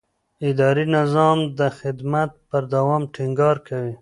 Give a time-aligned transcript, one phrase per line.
[0.49, 3.93] اداري نظام د خدمت پر دوام ټینګار کوي.